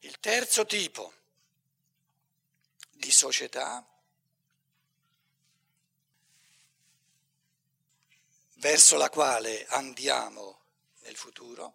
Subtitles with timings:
[0.00, 1.12] Il terzo tipo
[2.90, 3.84] di società
[8.58, 10.60] verso la quale andiamo
[11.00, 11.74] nel futuro,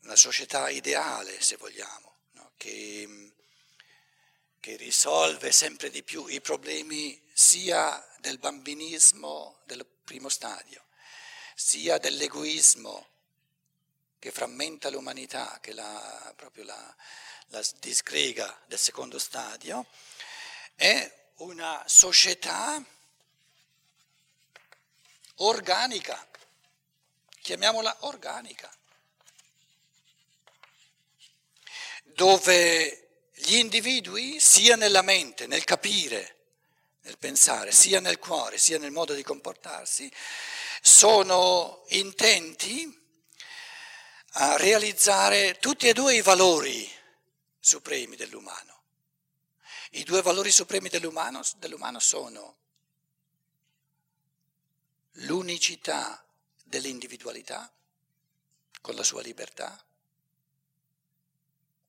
[0.00, 2.52] una società ideale se vogliamo, no?
[2.56, 3.32] che,
[4.60, 10.84] che risolve sempre di più i problemi sia del bambinismo del primo stadio,
[11.54, 13.12] sia dell'egoismo
[14.24, 16.96] che frammenta l'umanità, che la, proprio la,
[17.48, 19.84] la disgrega del secondo stadio,
[20.76, 22.82] è una società
[25.34, 26.26] organica,
[27.42, 28.74] chiamiamola organica,
[32.04, 36.36] dove gli individui, sia nella mente, nel capire,
[37.02, 40.10] nel pensare, sia nel cuore, sia nel modo di comportarsi,
[40.80, 43.02] sono intenti
[44.36, 46.90] a realizzare tutti e due i valori
[47.60, 48.82] supremi dell'umano.
[49.92, 52.56] I due valori supremi dell'umano, dell'umano sono
[55.18, 56.24] l'unicità
[56.64, 57.72] dell'individualità
[58.80, 59.82] con la sua libertà,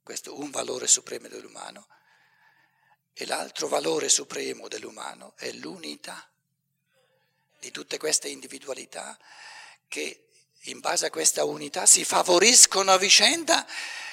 [0.04, 1.88] questo è un valore supremo dell'umano,
[3.14, 6.30] e l'altro valore supremo dell'umano è l'unità
[7.60, 9.18] di tutte queste individualità
[9.88, 10.28] che
[10.66, 13.66] in base a questa unità si favoriscono a vicenda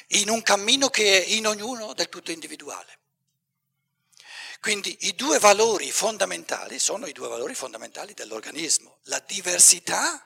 [0.08, 2.98] in un cammino che è in ognuno del tutto individuale.
[4.60, 10.24] Quindi i due valori fondamentali sono i due valori fondamentali dell'organismo, la diversità,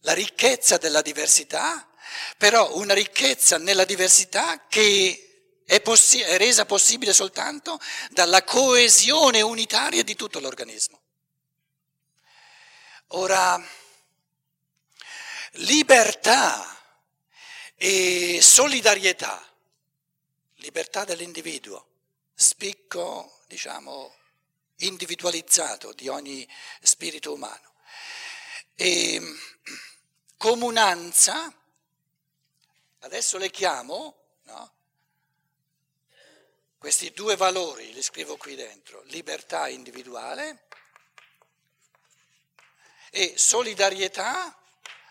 [0.00, 1.88] la ricchezza della diversità,
[2.36, 7.78] però una ricchezza nella diversità che è, possi- è resa possibile soltanto
[8.10, 11.00] dalla coesione unitaria di tutto l'organismo.
[13.12, 13.62] Ora,
[15.58, 16.76] libertà
[17.74, 19.42] e solidarietà,
[20.56, 21.86] libertà dell'individuo,
[22.34, 24.14] spicco, diciamo,
[24.78, 26.48] individualizzato di ogni
[26.80, 27.74] spirito umano,
[28.74, 29.20] e
[30.36, 31.52] comunanza,
[33.00, 34.72] adesso le chiamo, no?
[36.78, 40.66] Questi due valori li scrivo qui dentro, libertà individuale
[43.10, 44.57] e solidarietà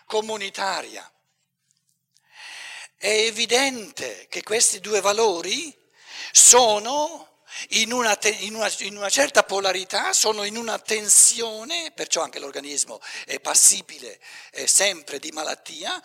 [0.08, 1.08] comunitaria.
[2.96, 5.76] È evidente che questi due valori
[6.32, 12.22] sono in una, te, in, una, in una, certa polarità, sono in una tensione, perciò
[12.22, 14.18] anche l'organismo è passibile
[14.50, 16.02] è sempre di malattia,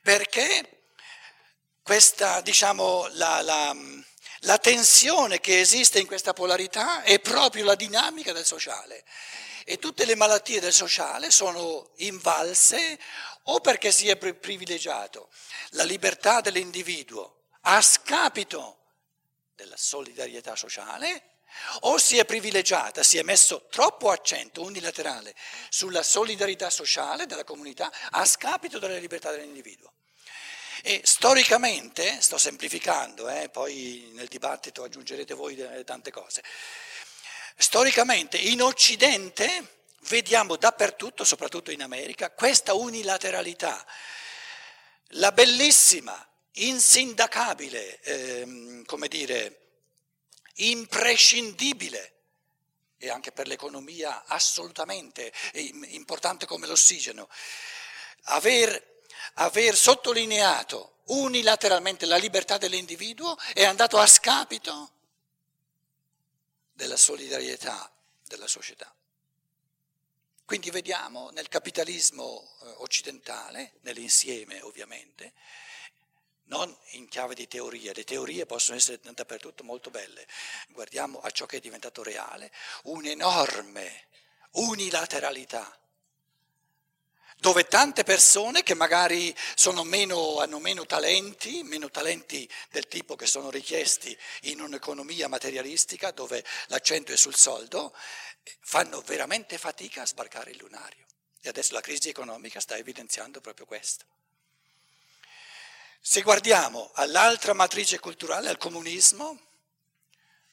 [0.00, 0.86] perché
[1.82, 3.76] questa, diciamo, la, la
[4.44, 9.04] la tensione che esiste in questa polarità è proprio la dinamica del sociale
[9.64, 12.98] e tutte le malattie del sociale sono invalse
[13.44, 15.30] o perché si è privilegiato
[15.70, 18.78] la libertà dell'individuo a scapito
[19.54, 21.30] della solidarietà sociale
[21.80, 25.34] o si è privilegiata, si è messo troppo accento unilaterale
[25.68, 29.92] sulla solidarietà sociale della comunità a scapito della libertà dell'individuo.
[30.82, 36.42] E storicamente, sto semplificando, eh, poi nel dibattito aggiungerete voi tante cose,
[37.56, 43.84] storicamente in Occidente vediamo dappertutto, soprattutto in America, questa unilateralità,
[45.08, 49.60] la bellissima, insindacabile, ehm, come dire,
[50.54, 52.12] imprescindibile
[52.98, 57.28] e anche per l'economia assolutamente importante come l'ossigeno,
[58.24, 58.92] aver
[59.34, 64.90] aver sottolineato unilateralmente la libertà dell'individuo è andato a scapito
[66.72, 67.90] della solidarietà
[68.26, 68.92] della società.
[70.44, 75.32] Quindi vediamo nel capitalismo eh, occidentale, nell'insieme ovviamente,
[76.44, 80.26] non in chiave di teoria, le teorie possono essere dappertutto molto belle,
[80.68, 82.52] guardiamo a ciò che è diventato reale,
[82.82, 84.08] un'enorme
[84.52, 85.78] unilateralità
[87.44, 89.36] dove tante persone che magari
[89.84, 96.42] meno, hanno meno talenti, meno talenti del tipo che sono richiesti in un'economia materialistica dove
[96.68, 97.94] l'accento è sul soldo,
[98.60, 101.04] fanno veramente fatica a sbarcare il lunario.
[101.42, 104.06] E adesso la crisi economica sta evidenziando proprio questo.
[106.00, 109.38] Se guardiamo all'altra matrice culturale, al comunismo,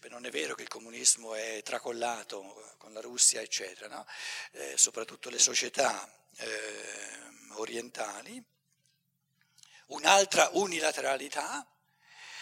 [0.10, 4.06] non è vero che il comunismo è tracollato con la Russia, eccetera, no?
[4.52, 7.20] eh, soprattutto le società eh,
[7.56, 8.44] orientali,
[9.88, 11.66] un'altra unilateralità,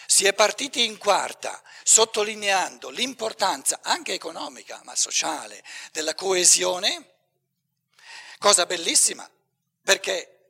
[0.06, 5.62] si è partiti in quarta sottolineando l'importanza anche economica ma sociale
[5.92, 7.14] della coesione,
[8.38, 9.28] cosa bellissima
[9.82, 10.40] perché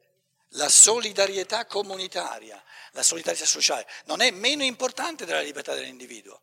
[0.54, 2.62] la solidarietà comunitaria,
[2.92, 6.40] la solidarietà sociale, non è meno importante della libertà dell'individuo.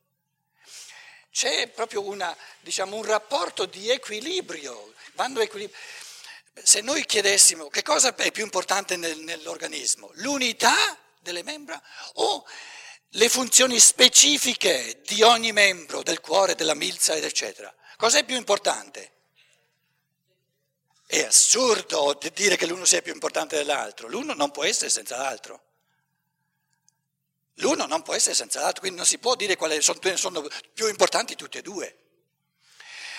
[1.38, 4.95] C'è proprio una, diciamo, un rapporto di equilibrio.
[5.13, 5.78] equilibrio.
[6.63, 11.80] Se noi chiedessimo che cosa è più importante nel, nell'organismo, l'unità delle membra
[12.13, 12.44] o
[13.10, 19.12] le funzioni specifiche di ogni membro, del cuore, della milza, eccetera, cosa è più importante?
[21.06, 25.67] È assurdo dire che l'uno sia più importante dell'altro, l'uno non può essere senza l'altro.
[27.59, 30.88] L'uno non può essere senza l'altro, quindi non si può dire quali sono, sono più
[30.88, 31.98] importanti tutti e due.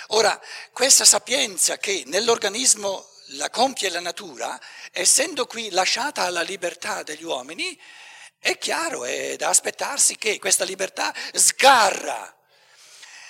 [0.08, 0.40] Ora,
[0.72, 4.58] questa sapienza che nell'organismo la compie la natura,
[4.90, 7.78] essendo qui lasciata alla libertà degli uomini,
[8.38, 12.34] è chiaro, è da aspettarsi che questa libertà sgarra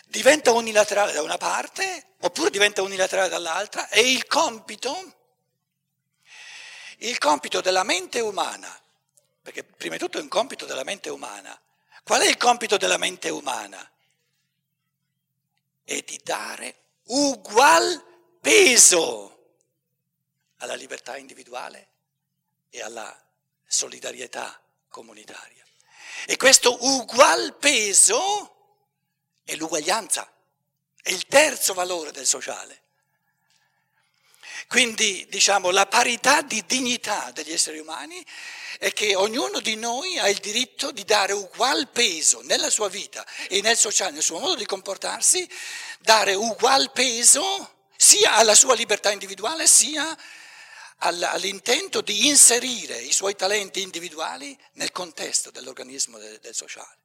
[0.05, 5.15] diventa unilaterale da una parte oppure diventa unilaterale dall'altra e il compito,
[6.99, 8.81] il compito della mente umana,
[9.49, 11.59] perché prima di tutto è un compito della mente umana,
[12.05, 13.91] qual è il compito della mente umana?
[15.83, 18.05] È di dare ugual
[18.43, 19.55] peso
[20.59, 21.89] alla libertà individuale
[22.69, 23.19] e alla
[23.67, 25.65] solidarietà comunitaria.
[26.27, 28.85] E questo ugual peso
[29.45, 30.31] è l'uguaglianza,
[31.01, 32.83] è il terzo valore del sociale.
[34.69, 38.23] Quindi diciamo la parità di dignità degli esseri umani
[38.79, 43.27] è che ognuno di noi ha il diritto di dare ugual peso nella sua vita
[43.49, 45.49] e nel sociale, nel suo modo di comportarsi,
[46.01, 50.17] dare ugual peso sia alla sua libertà individuale sia
[50.99, 56.97] all'intento di inserire i suoi talenti individuali nel contesto dell'organismo del, del sociale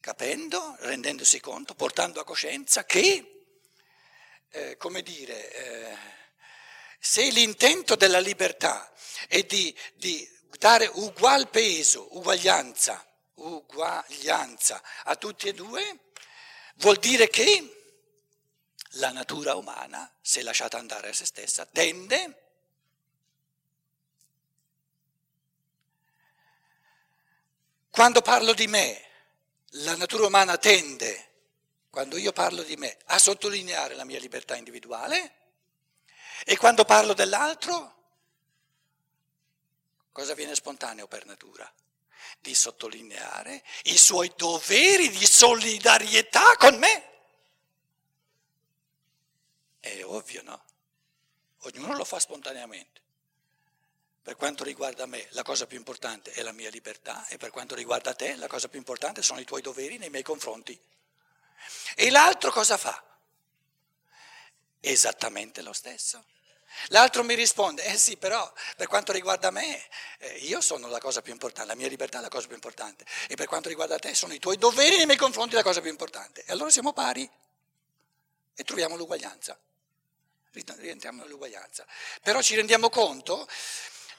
[0.00, 3.44] capendo, rendendosi conto, portando a coscienza che,
[4.48, 6.18] eh, come dire, eh,
[7.10, 8.88] se l'intento della libertà
[9.26, 10.30] è di, di
[10.60, 13.04] dare ugual peso, uguaglianza,
[13.34, 15.98] uguaglianza a tutti e due,
[16.76, 17.96] vuol dire che
[18.90, 22.42] la natura umana, se lasciata andare a se stessa, tende
[27.90, 29.04] quando parlo di me,
[29.70, 31.30] la natura umana tende,
[31.90, 35.38] quando io parlo di me, a sottolineare la mia libertà individuale
[36.44, 37.96] e quando parlo dell'altro,
[40.12, 41.70] cosa viene spontaneo per natura?
[42.38, 47.08] Di sottolineare i suoi doveri di solidarietà con me.
[49.80, 50.64] È ovvio, no?
[51.60, 53.00] Ognuno lo fa spontaneamente.
[54.22, 57.74] Per quanto riguarda me, la cosa più importante è la mia libertà e per quanto
[57.74, 60.78] riguarda te, la cosa più importante sono i tuoi doveri nei miei confronti.
[61.94, 63.09] E l'altro cosa fa?
[64.80, 66.24] Esattamente lo stesso.
[66.88, 69.82] L'altro mi risponde, eh sì, però per quanto riguarda me,
[70.18, 73.04] eh, io sono la cosa più importante, la mia libertà è la cosa più importante.
[73.28, 75.90] E per quanto riguarda te, sono i tuoi doveri nei miei confronti la cosa più
[75.90, 76.44] importante.
[76.46, 77.28] E allora siamo pari
[78.54, 79.58] e troviamo l'uguaglianza.
[80.52, 81.86] Rientriamo nell'uguaglianza.
[82.22, 83.46] Però ci rendiamo conto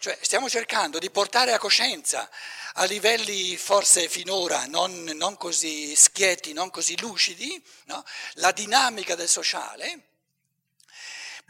[0.02, 2.28] cioè stiamo cercando di portare a coscienza
[2.74, 8.04] a livelli forse finora non, non così schietti, non così lucidi, no?
[8.36, 10.11] la dinamica del sociale,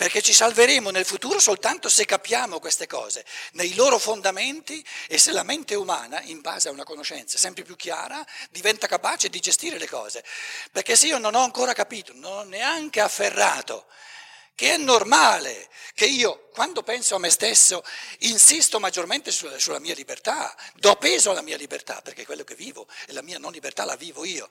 [0.01, 5.31] perché ci salveremo nel futuro soltanto se capiamo queste cose, nei loro fondamenti e se
[5.31, 9.77] la mente umana, in base a una conoscenza sempre più chiara, diventa capace di gestire
[9.77, 10.23] le cose.
[10.71, 13.85] Perché se io non ho ancora capito, non ho neanche afferrato
[14.55, 17.83] che è normale che io, quando penso a me stesso,
[18.21, 22.87] insisto maggiormente sulla, sulla, mia libertà, do peso alla mia libertà, perché quello che vivo
[23.05, 24.49] e la mia non libertà la vivo io,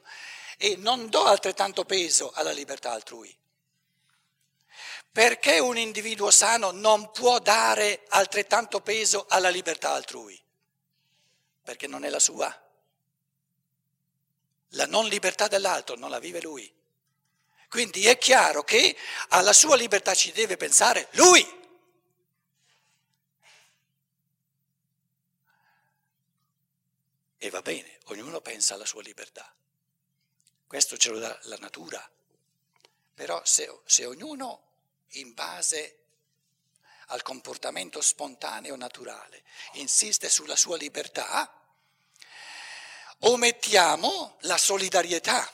[0.58, 3.36] e non do altrettanto peso alla libertà altrui.
[5.12, 10.40] Perché un individuo sano non può dare altrettanto peso alla libertà altrui?
[11.62, 12.68] Perché non è la sua.
[14.74, 16.72] La non libertà dell'altro non la vive lui.
[17.68, 18.96] Quindi è chiaro che
[19.30, 21.58] alla sua libertà ci deve pensare lui.
[27.36, 29.52] E va bene, ognuno pensa alla sua libertà.
[30.66, 32.08] Questo ce lo dà la natura.
[33.14, 34.69] Però se, se ognuno
[35.14, 35.96] in base
[37.06, 41.52] al comportamento spontaneo naturale insiste sulla sua libertà,
[43.20, 45.52] omettiamo la solidarietà.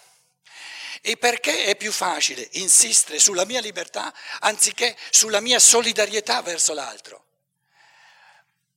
[1.03, 7.25] E perché è più facile insistere sulla mia libertà anziché sulla mia solidarietà verso l'altro?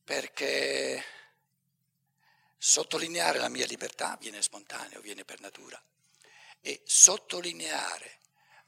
[0.03, 1.03] Perché
[2.57, 5.81] sottolineare la mia libertà viene spontaneo, viene per natura.
[6.61, 8.19] E sottolineare,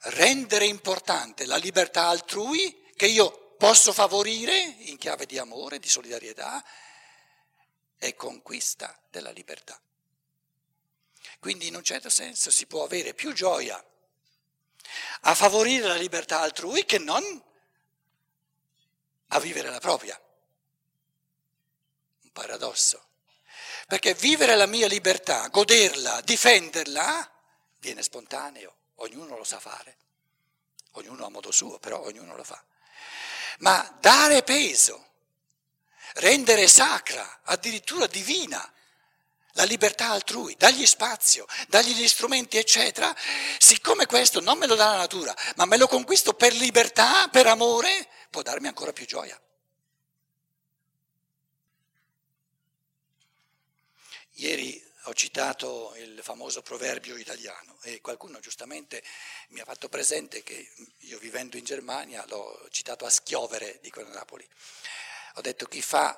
[0.04, 6.64] rendere importante la libertà altrui, che io posso favorire in chiave di amore, di solidarietà
[7.98, 9.80] e conquista della libertà.
[11.40, 13.84] Quindi in un certo senso si può avere più gioia
[15.22, 17.24] a favorire la libertà altrui che non
[19.28, 20.20] a vivere la propria.
[22.24, 23.10] Un paradosso.
[23.88, 27.32] Perché vivere la mia libertà, goderla, difenderla,
[27.80, 29.98] viene spontaneo, ognuno lo sa fare,
[30.92, 32.64] ognuno a modo suo, però ognuno lo fa.
[33.60, 35.10] Ma dare peso,
[36.16, 38.74] rendere sacra, addirittura divina,
[39.56, 43.14] la libertà altrui, dagli spazio, dagli gli strumenti, eccetera,
[43.58, 47.48] siccome questo non me lo dà la natura, ma me lo conquisto per libertà, per
[47.48, 49.40] amore, può darmi ancora più gioia.
[54.36, 59.04] Ieri ho citato il famoso proverbio italiano e qualcuno giustamente
[59.50, 64.14] mi ha fatto presente che io vivendo in Germania l'ho citato a schiovere, dicono a
[64.14, 64.48] Napoli.
[65.36, 66.18] Ho detto chi fa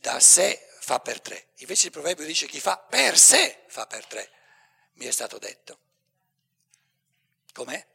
[0.00, 4.06] da sé fa per tre, invece il proverbio dice chi fa per sé fa per
[4.06, 4.30] tre,
[4.94, 5.78] mi è stato detto.
[7.52, 7.86] Com'è?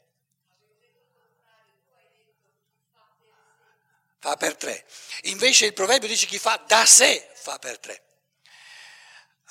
[4.20, 4.86] Fa per tre.
[5.24, 8.02] Invece il proverbio dice chi fa da sé fa per tre.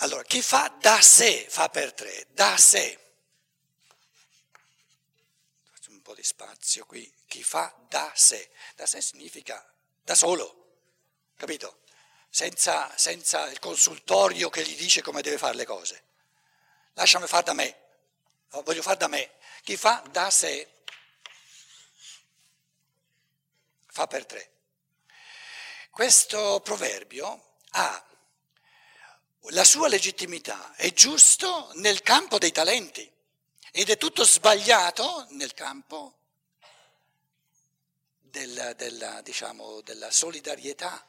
[0.02, 2.98] Allora, chi fa da sé fa per tre, da sé.
[5.70, 7.10] Faccio un po' di spazio qui.
[7.28, 8.50] Chi fa da sé.
[8.74, 9.64] Da sé significa
[10.02, 10.80] da solo,
[11.36, 11.82] capito?
[12.28, 16.02] Senza, senza il consultorio che gli dice come deve fare le cose.
[16.94, 17.78] Lasciami fare da me,
[18.64, 19.34] voglio fare da me.
[19.62, 20.68] Chi fa da sé
[23.86, 24.50] fa per tre.
[25.90, 28.11] Questo proverbio ha
[29.50, 33.10] la sua legittimità è giusto nel campo dei talenti
[33.72, 36.18] ed è tutto sbagliato nel campo
[38.20, 41.06] della, della, diciamo, della solidarietà.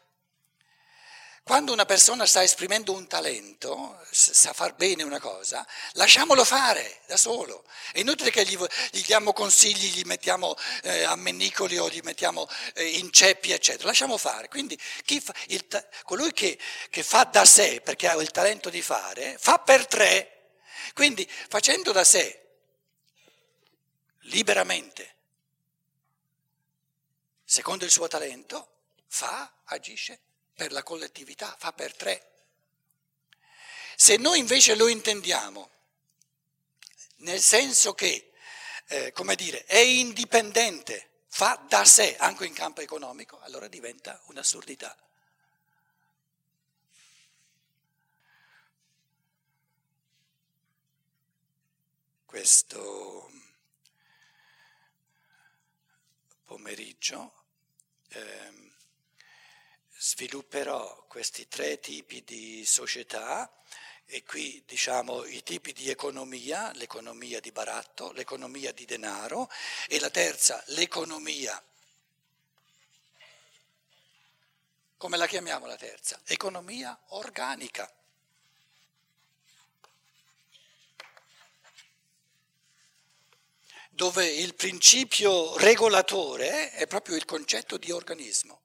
[1.45, 7.17] Quando una persona sta esprimendo un talento, sa far bene una cosa, lasciamolo fare da
[7.17, 7.65] solo.
[7.91, 8.57] È inutile che gli,
[8.91, 13.87] gli diamo consigli, gli mettiamo eh, ammennicoli o gli mettiamo eh, inceppi, eccetera.
[13.87, 14.47] Lasciamo fare.
[14.47, 15.67] Quindi fa, il,
[16.03, 16.57] colui che,
[16.89, 20.53] che fa da sé, perché ha il talento di fare, fa per tre.
[20.93, 22.41] Quindi facendo da sé,
[24.21, 25.15] liberamente,
[27.43, 28.75] secondo il suo talento,
[29.09, 30.21] fa, agisce
[30.55, 32.31] per la collettività, fa per tre.
[33.95, 35.69] Se noi invece lo intendiamo
[37.17, 38.31] nel senso che,
[38.87, 44.95] eh, come dire, è indipendente, fa da sé anche in campo economico, allora diventa un'assurdità.
[52.25, 53.31] Questo
[56.45, 57.45] pomeriggio.
[58.09, 58.72] Eh,
[60.03, 63.49] svilupperò questi tre tipi di società
[64.03, 69.49] e qui diciamo i tipi di economia, l'economia di baratto, l'economia di denaro
[69.87, 71.63] e la terza l'economia.
[74.97, 76.19] Come la chiamiamo la terza?
[76.25, 77.89] Economia organica.
[83.95, 88.62] dove il principio regolatore è proprio il concetto di organismo.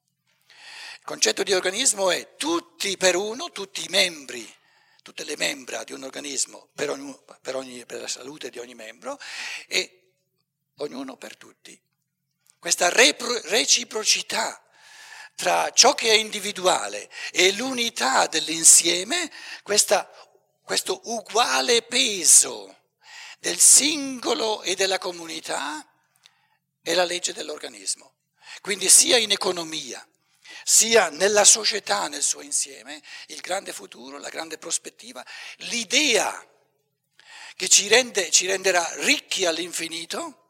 [1.09, 4.47] Concetto di organismo è tutti per uno, tutti i membri,
[5.01, 8.75] tutte le membra di un organismo per, ogni, per, ogni, per la salute di ogni
[8.75, 9.19] membro
[9.65, 10.11] e
[10.75, 11.81] ognuno per tutti.
[12.59, 14.63] Questa reciprocità
[15.33, 19.31] tra ciò che è individuale e l'unità dell'insieme,
[19.63, 20.07] questa,
[20.61, 22.81] questo uguale peso
[23.39, 25.83] del singolo e della comunità
[26.83, 28.13] è la legge dell'organismo.
[28.61, 30.07] Quindi sia in economia,
[30.69, 35.25] sia nella società nel suo insieme, il grande futuro, la grande prospettiva,
[35.61, 36.47] l'idea
[37.55, 40.49] che ci, rende, ci renderà ricchi all'infinito,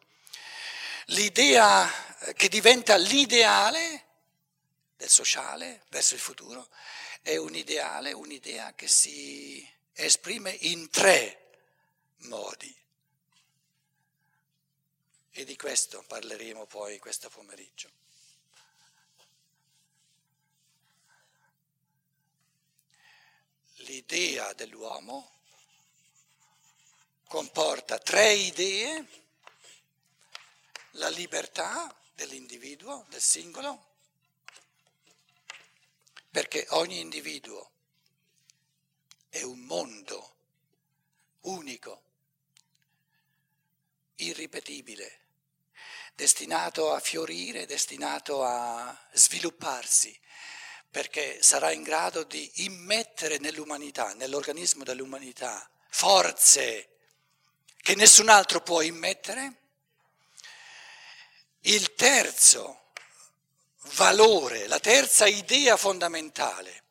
[1.05, 1.89] l'idea
[2.35, 4.07] che diventa l'ideale
[4.97, 6.67] del sociale verso il futuro,
[7.21, 11.51] è un ideale, un'idea che si esprime in tre
[12.23, 12.77] modi.
[15.31, 17.98] E di questo parleremo poi questo pomeriggio.
[23.79, 25.37] L'idea dell'uomo
[27.27, 29.07] comporta tre idee,
[30.93, 33.87] la libertà dell'individuo, del singolo,
[36.31, 37.71] perché ogni individuo
[39.29, 40.35] è un mondo
[41.41, 42.03] unico,
[44.15, 45.19] irripetibile,
[46.15, 50.19] destinato a fiorire, destinato a svilupparsi,
[50.91, 56.89] perché sarà in grado di immettere nell'umanità, nell'organismo dell'umanità, forze
[57.81, 59.53] che nessun altro può immettere.
[61.61, 62.91] Il terzo
[63.95, 66.83] valore, la terza idea fondamentale,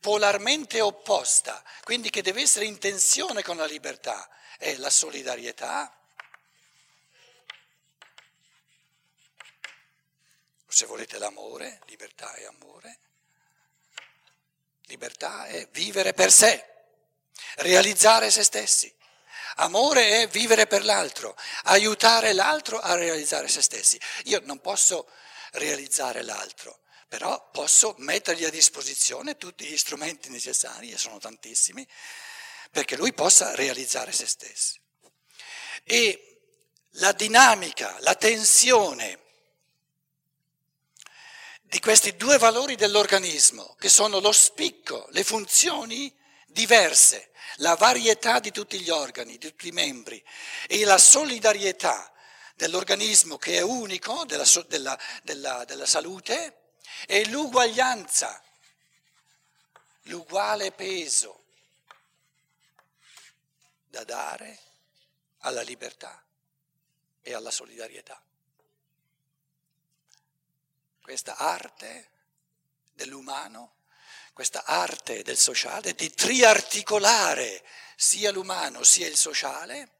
[0.00, 4.28] polarmente opposta, quindi che deve essere in tensione con la libertà,
[4.58, 5.92] è la solidarietà
[10.78, 12.98] se volete l'amore, libertà e amore.
[14.88, 16.64] Libertà è vivere per sé,
[17.56, 18.92] realizzare se stessi.
[19.56, 24.00] Amore è vivere per l'altro, aiutare l'altro a realizzare se stessi.
[24.24, 25.10] Io non posso
[25.52, 31.86] realizzare l'altro, però posso mettergli a disposizione tutti gli strumenti necessari, e sono tantissimi,
[32.70, 34.78] perché lui possa realizzare se stesso.
[35.84, 36.40] E
[36.92, 39.26] la dinamica, la tensione
[41.68, 46.14] di questi due valori dell'organismo, che sono lo spicco, le funzioni
[46.46, 50.22] diverse, la varietà di tutti gli organi, di tutti i membri
[50.66, 52.10] e la solidarietà
[52.54, 56.70] dell'organismo che è unico, della, della, della, della salute,
[57.06, 58.42] e l'uguaglianza,
[60.04, 61.44] l'uguale peso
[63.84, 64.58] da dare
[65.40, 66.24] alla libertà
[67.20, 68.22] e alla solidarietà
[71.08, 72.10] questa arte
[72.92, 73.76] dell'umano,
[74.34, 77.64] questa arte del sociale, di triarticolare
[77.96, 79.90] sia l'umano sia il sociale,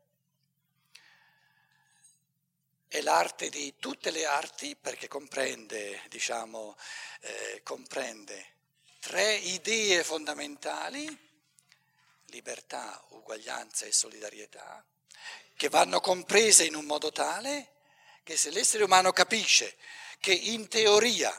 [2.88, 6.76] è l'arte di tutte le arti perché comprende, diciamo,
[7.20, 8.56] eh, comprende
[9.00, 11.06] tre idee fondamentali,
[12.26, 14.84] libertà, uguaglianza e solidarietà,
[15.56, 17.76] che vanno comprese in un modo tale
[18.24, 19.74] che se l'essere umano capisce
[20.20, 21.32] che in teoria,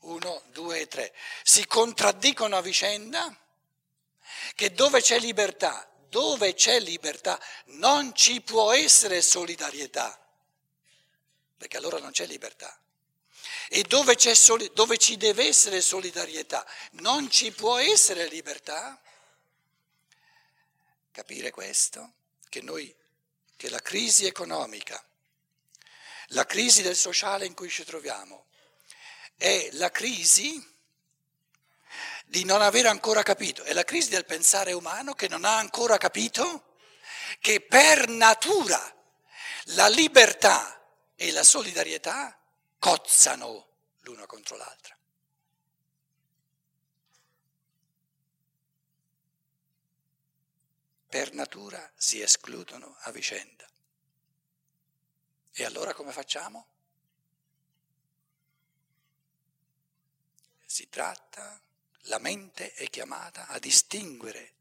[0.00, 3.34] uno, due e tre, si contraddicono a vicenda,
[4.54, 10.18] che dove c'è libertà, dove c'è libertà non ci può essere solidarietà,
[11.56, 12.76] perché allora non c'è libertà.
[13.68, 19.00] E dove, soli- dove ci deve essere solidarietà non ci può essere libertà.
[21.12, 22.14] Capire questo?
[22.48, 22.92] Che noi,
[23.56, 25.04] che la crisi economica
[26.30, 28.46] la crisi del sociale in cui ci troviamo
[29.36, 30.68] è la crisi
[32.26, 35.96] di non aver ancora capito, è la crisi del pensare umano che non ha ancora
[35.96, 36.76] capito
[37.40, 38.78] che per natura
[39.74, 40.80] la libertà
[41.16, 42.38] e la solidarietà
[42.78, 43.68] cozzano
[44.00, 44.96] l'una contro l'altra.
[51.08, 53.69] Per natura si escludono a vicenda.
[55.60, 56.66] E allora come facciamo?
[60.64, 61.60] Si tratta,
[62.04, 64.54] la mente è chiamata a distinguere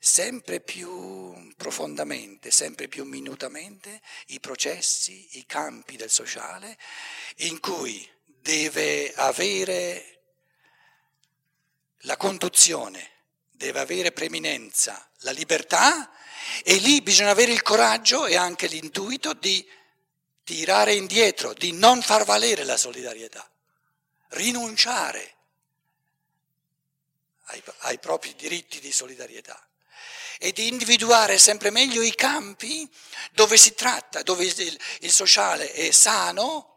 [0.00, 6.76] sempre più profondamente, sempre più minutamente i processi, i campi del sociale
[7.36, 10.22] in cui deve avere
[11.98, 13.08] la conduzione,
[13.52, 16.10] deve avere preminenza la libertà
[16.64, 19.64] e lì bisogna avere il coraggio e anche l'intuito di
[20.44, 23.48] tirare indietro, di non far valere la solidarietà,
[24.28, 25.34] rinunciare
[27.46, 29.66] ai, ai propri diritti di solidarietà
[30.38, 32.88] e di individuare sempre meglio i campi
[33.30, 36.68] dove si tratta, dove il, il sociale è sano,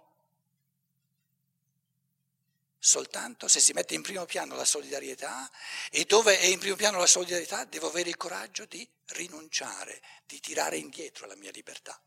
[2.78, 5.50] soltanto se si mette in primo piano la solidarietà
[5.90, 10.40] e dove è in primo piano la solidarietà devo avere il coraggio di rinunciare, di
[10.40, 12.00] tirare indietro la mia libertà.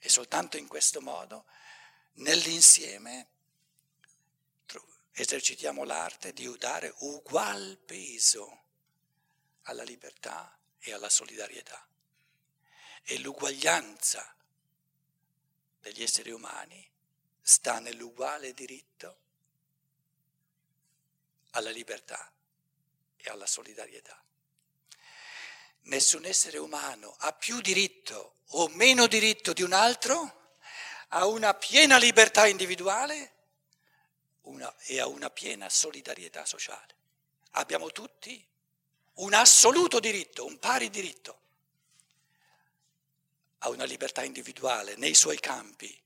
[0.00, 1.46] E soltanto in questo modo,
[2.14, 3.28] nell'insieme,
[5.12, 8.62] esercitiamo l'arte di dare ugual peso
[9.62, 11.86] alla libertà e alla solidarietà.
[13.02, 14.34] E l'uguaglianza
[15.80, 16.88] degli esseri umani
[17.40, 19.18] sta nell'uguale diritto
[21.50, 22.32] alla libertà
[23.16, 24.22] e alla solidarietà.
[25.82, 30.54] Nessun essere umano ha più diritto o meno diritto di un altro,
[31.08, 33.34] ha una piena libertà individuale
[34.42, 36.94] una, e ha una piena solidarietà sociale.
[37.52, 38.46] Abbiamo tutti
[39.14, 41.38] un assoluto diritto, un pari diritto
[43.58, 46.02] a una libertà individuale nei suoi campi,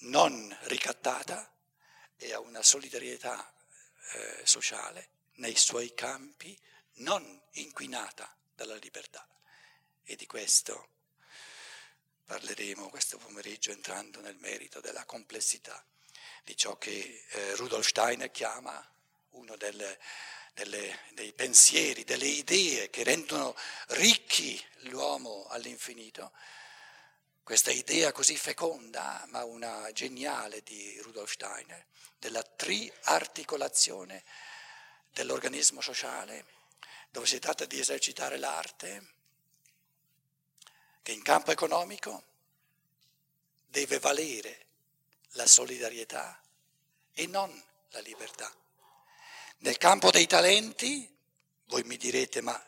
[0.00, 1.50] non ricattata,
[2.16, 3.50] e a una solidarietà
[4.12, 5.08] eh, sociale
[5.40, 6.58] nei suoi campi
[6.96, 9.26] non inquinata dalla libertà.
[10.04, 10.88] E di questo
[12.24, 15.84] parleremo questo pomeriggio entrando nel merito della complessità
[16.44, 18.86] di ciò che eh, Rudolf Steiner chiama
[19.30, 19.98] uno delle,
[20.52, 23.56] delle, dei pensieri, delle idee che rendono
[23.88, 26.32] ricchi l'uomo all'infinito.
[27.42, 31.86] Questa idea così feconda, ma una geniale di Rudolf Steiner,
[32.18, 34.24] della triarticolazione
[35.12, 36.44] dell'organismo sociale,
[37.10, 39.14] dove si tratta di esercitare l'arte,
[41.02, 42.24] che in campo economico
[43.66, 44.66] deve valere
[45.34, 46.40] la solidarietà
[47.12, 47.50] e non
[47.90, 48.52] la libertà.
[49.58, 51.08] Nel campo dei talenti,
[51.66, 52.62] voi mi direte, ma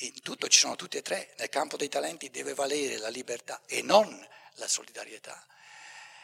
[0.00, 3.62] in tutto ci sono tutti e tre, nel campo dei talenti deve valere la libertà
[3.66, 5.46] e non la solidarietà.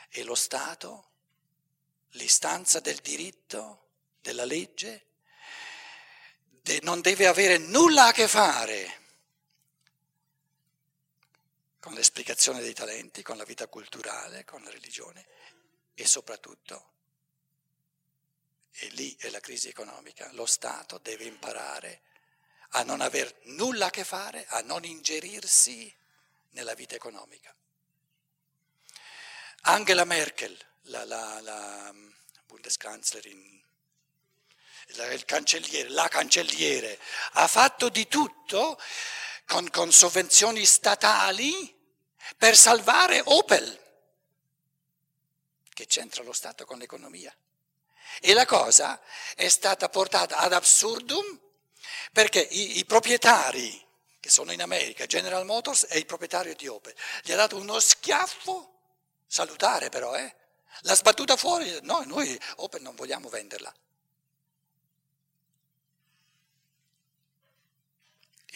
[0.08, 1.10] E lo Stato,
[2.10, 3.85] l'istanza del diritto,
[4.26, 5.04] della legge,
[6.82, 9.04] non deve avere nulla a che fare
[11.78, 15.24] con l'esplicazione dei talenti, con la vita culturale, con la religione
[15.94, 16.94] e soprattutto,
[18.72, 22.02] e lì è la crisi economica, lo Stato deve imparare
[22.70, 25.94] a non aver nulla a che fare, a non ingerirsi
[26.50, 27.54] nella vita economica.
[29.62, 31.94] Angela Merkel, la, la, la
[32.46, 33.65] Bundeskanzlerin,
[34.86, 36.98] il cancelliere, la cancelliere,
[37.32, 38.80] ha fatto di tutto
[39.46, 41.74] con, con sovvenzioni statali
[42.36, 43.84] per salvare Opel,
[45.72, 47.34] che c'entra lo Stato con l'economia.
[48.20, 49.00] E la cosa
[49.34, 51.40] è stata portata ad absurdum
[52.12, 53.84] perché i, i proprietari,
[54.18, 57.78] che sono in America, General Motors è il proprietario di Opel, gli ha dato uno
[57.78, 58.72] schiaffo,
[59.26, 60.34] salutare però, eh?
[60.80, 63.72] l'ha sbattuta fuori, no, noi Opel non vogliamo venderla.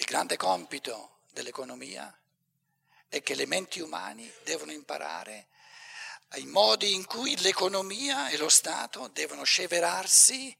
[0.00, 2.10] Il grande compito dell'economia
[3.06, 5.48] è che le menti umane devono imparare
[6.28, 10.56] ai modi in cui l'economia e lo Stato devono sceverarsi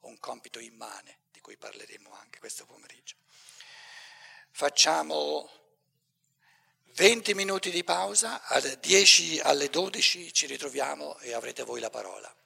[0.00, 3.16] un compito immane di cui parleremo anche questo pomeriggio.
[4.50, 5.50] Facciamo
[6.92, 12.37] 20 minuti di pausa, alle 10 alle 12 ci ritroviamo e avrete voi la parola.